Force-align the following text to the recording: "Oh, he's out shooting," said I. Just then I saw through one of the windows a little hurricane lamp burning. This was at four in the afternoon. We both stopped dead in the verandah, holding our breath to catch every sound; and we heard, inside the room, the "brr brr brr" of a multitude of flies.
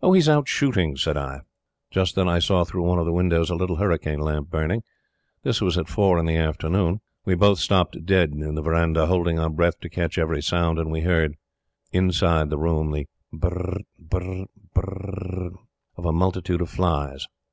"Oh, 0.00 0.12
he's 0.12 0.28
out 0.28 0.46
shooting," 0.46 0.96
said 0.96 1.16
I. 1.16 1.40
Just 1.90 2.14
then 2.14 2.28
I 2.28 2.38
saw 2.38 2.62
through 2.62 2.84
one 2.84 3.00
of 3.00 3.06
the 3.06 3.12
windows 3.12 3.50
a 3.50 3.56
little 3.56 3.74
hurricane 3.74 4.20
lamp 4.20 4.48
burning. 4.48 4.84
This 5.42 5.60
was 5.60 5.76
at 5.76 5.88
four 5.88 6.16
in 6.16 6.26
the 6.26 6.36
afternoon. 6.36 7.00
We 7.24 7.34
both 7.34 7.58
stopped 7.58 8.06
dead 8.06 8.30
in 8.30 8.54
the 8.54 8.62
verandah, 8.62 9.06
holding 9.06 9.36
our 9.40 9.50
breath 9.50 9.80
to 9.80 9.88
catch 9.88 10.16
every 10.16 10.42
sound; 10.44 10.78
and 10.78 10.92
we 10.92 11.00
heard, 11.00 11.34
inside 11.90 12.50
the 12.50 12.56
room, 12.58 12.92
the 12.92 13.06
"brr 13.32 13.78
brr 13.98 14.46
brr" 14.74 15.50
of 15.96 16.06
a 16.06 16.12
multitude 16.12 16.60
of 16.60 16.70
flies. 16.70 17.26